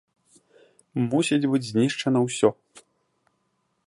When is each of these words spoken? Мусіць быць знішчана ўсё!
Мусіць 1.11 1.49
быць 1.51 1.63
знішчана 1.71 2.19
ўсё! 2.27 2.49